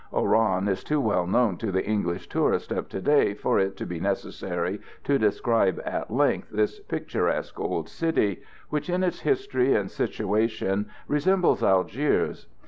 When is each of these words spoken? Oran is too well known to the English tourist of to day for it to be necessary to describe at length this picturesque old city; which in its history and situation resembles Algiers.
Oran 0.11 0.67
is 0.67 0.83
too 0.83 0.99
well 0.99 1.27
known 1.27 1.57
to 1.57 1.71
the 1.71 1.85
English 1.85 2.27
tourist 2.27 2.71
of 2.71 2.89
to 2.89 2.99
day 2.99 3.35
for 3.35 3.59
it 3.59 3.77
to 3.77 3.85
be 3.85 3.99
necessary 3.99 4.81
to 5.03 5.19
describe 5.19 5.79
at 5.85 6.09
length 6.09 6.49
this 6.49 6.79
picturesque 6.79 7.59
old 7.59 7.87
city; 7.87 8.41
which 8.71 8.89
in 8.89 9.03
its 9.03 9.19
history 9.19 9.75
and 9.75 9.91
situation 9.91 10.89
resembles 11.07 11.61
Algiers. 11.61 12.47